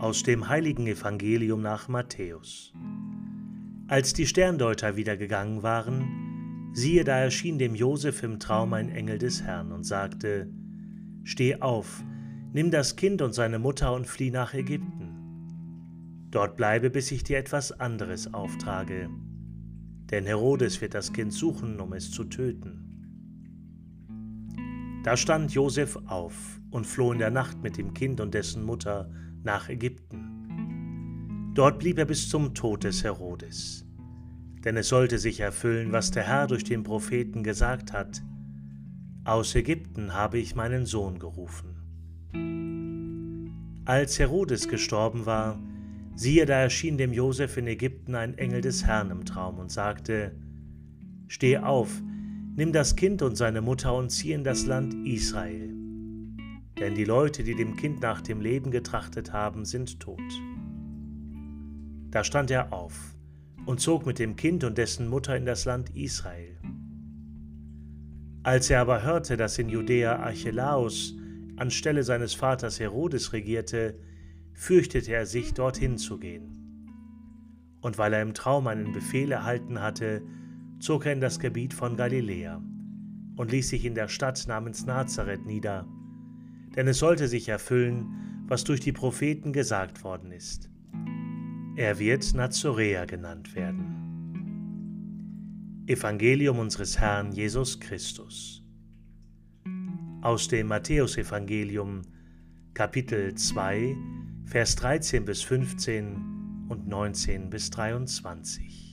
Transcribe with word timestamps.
Aus 0.00 0.22
dem 0.22 0.48
heiligen 0.48 0.86
Evangelium 0.86 1.60
nach 1.60 1.88
Matthäus. 1.88 2.72
Als 3.86 4.14
die 4.14 4.26
Sterndeuter 4.26 4.96
wieder 4.96 5.18
gegangen 5.18 5.62
waren, 5.62 6.70
siehe, 6.72 7.04
da 7.04 7.18
erschien 7.18 7.58
dem 7.58 7.74
Josef 7.74 8.22
im 8.22 8.40
Traum 8.40 8.72
ein 8.72 8.88
Engel 8.88 9.18
des 9.18 9.42
Herrn 9.42 9.72
und 9.72 9.84
sagte: 9.84 10.48
Steh 11.22 11.60
auf, 11.60 12.02
nimm 12.54 12.70
das 12.70 12.96
Kind 12.96 13.20
und 13.20 13.34
seine 13.34 13.58
Mutter 13.58 13.92
und 13.92 14.06
flieh 14.06 14.30
nach 14.30 14.54
Ägypten. 14.54 16.28
Dort 16.30 16.56
bleibe, 16.56 16.88
bis 16.88 17.10
ich 17.10 17.22
dir 17.22 17.36
etwas 17.36 17.70
anderes 17.70 18.32
auftrage. 18.32 19.10
Denn 20.10 20.24
Herodes 20.24 20.80
wird 20.80 20.94
das 20.94 21.12
Kind 21.12 21.34
suchen, 21.34 21.78
um 21.78 21.92
es 21.92 22.10
zu 22.10 22.24
töten. 22.24 22.86
Da 25.04 25.18
stand 25.18 25.52
Josef 25.52 25.98
auf 26.06 26.58
und 26.70 26.86
floh 26.86 27.12
in 27.12 27.18
der 27.18 27.30
Nacht 27.30 27.62
mit 27.62 27.76
dem 27.76 27.92
Kind 27.92 28.18
und 28.22 28.32
dessen 28.32 28.62
Mutter 28.62 29.10
nach 29.42 29.68
Ägypten. 29.68 31.52
Dort 31.54 31.78
blieb 31.78 31.98
er 31.98 32.04
bis 32.04 32.28
zum 32.28 32.54
Tod 32.54 32.84
des 32.84 33.04
Herodes. 33.04 33.86
Denn 34.64 34.76
es 34.76 34.88
sollte 34.88 35.18
sich 35.18 35.40
erfüllen, 35.40 35.92
was 35.92 36.10
der 36.10 36.24
Herr 36.24 36.46
durch 36.46 36.64
den 36.64 36.82
Propheten 36.82 37.42
gesagt 37.42 37.92
hat. 37.92 38.22
Aus 39.24 39.54
Ägypten 39.54 40.12
habe 40.14 40.38
ich 40.38 40.54
meinen 40.54 40.86
Sohn 40.86 41.18
gerufen. 41.18 41.76
Als 43.84 44.18
Herodes 44.18 44.68
gestorben 44.68 45.26
war, 45.26 45.58
siehe, 46.14 46.46
da 46.46 46.54
erschien 46.54 46.98
dem 46.98 47.12
Josef 47.12 47.56
in 47.56 47.66
Ägypten 47.66 48.14
ein 48.14 48.36
Engel 48.38 48.60
des 48.60 48.84
Herrn 48.84 49.10
im 49.10 49.24
Traum 49.24 49.58
und 49.58 49.72
sagte, 49.72 50.32
Steh 51.28 51.58
auf, 51.58 52.02
Nimm 52.56 52.72
das 52.72 52.96
Kind 52.96 53.22
und 53.22 53.36
seine 53.36 53.62
Mutter 53.62 53.94
und 53.94 54.10
zieh 54.10 54.32
in 54.32 54.44
das 54.44 54.66
Land 54.66 54.94
Israel. 55.06 55.79
Denn 56.80 56.94
die 56.94 57.04
Leute, 57.04 57.44
die 57.44 57.54
dem 57.54 57.76
Kind 57.76 58.00
nach 58.00 58.22
dem 58.22 58.40
Leben 58.40 58.70
getrachtet 58.70 59.34
haben, 59.34 59.66
sind 59.66 60.00
tot. 60.00 60.18
Da 62.10 62.24
stand 62.24 62.50
er 62.50 62.72
auf 62.72 63.14
und 63.66 63.80
zog 63.80 64.06
mit 64.06 64.18
dem 64.18 64.34
Kind 64.34 64.64
und 64.64 64.78
dessen 64.78 65.06
Mutter 65.06 65.36
in 65.36 65.44
das 65.44 65.66
Land 65.66 65.94
Israel. 65.94 66.58
Als 68.42 68.70
er 68.70 68.80
aber 68.80 69.02
hörte, 69.02 69.36
dass 69.36 69.58
in 69.58 69.68
Judäa 69.68 70.16
Archelaus 70.16 71.14
anstelle 71.56 72.02
seines 72.02 72.32
Vaters 72.32 72.80
Herodes 72.80 73.34
regierte, 73.34 73.98
fürchtete 74.54 75.12
er 75.12 75.26
sich, 75.26 75.52
dorthin 75.52 75.98
zu 75.98 76.18
gehen. 76.18 76.56
Und 77.82 77.98
weil 77.98 78.14
er 78.14 78.22
im 78.22 78.32
Traum 78.32 78.66
einen 78.66 78.92
Befehl 78.92 79.30
erhalten 79.30 79.80
hatte, 79.80 80.22
zog 80.78 81.04
er 81.04 81.12
in 81.12 81.20
das 81.20 81.38
Gebiet 81.38 81.74
von 81.74 81.98
Galiläa 81.98 82.62
und 83.36 83.50
ließ 83.50 83.68
sich 83.68 83.84
in 83.84 83.94
der 83.94 84.08
Stadt 84.08 84.42
namens 84.48 84.86
Nazareth 84.86 85.44
nieder, 85.44 85.86
denn 86.76 86.88
es 86.88 86.98
sollte 86.98 87.28
sich 87.28 87.48
erfüllen, 87.48 88.44
was 88.46 88.64
durch 88.64 88.80
die 88.80 88.92
Propheten 88.92 89.52
gesagt 89.52 90.04
worden 90.04 90.32
ist. 90.32 90.70
Er 91.76 91.98
wird 91.98 92.34
Nazoräer 92.34 93.06
genannt 93.06 93.54
werden. 93.54 94.00
Evangelium 95.86 96.58
unseres 96.58 96.98
Herrn 96.98 97.32
Jesus 97.32 97.80
Christus. 97.80 98.62
Aus 100.22 100.48
dem 100.48 100.68
Matthäusevangelium 100.68 102.02
Kapitel 102.74 103.34
2, 103.34 103.96
Vers 104.44 104.76
13 104.76 105.24
bis 105.24 105.42
15 105.42 106.66
und 106.68 106.86
19 106.86 107.50
bis 107.50 107.70
23. 107.70 108.89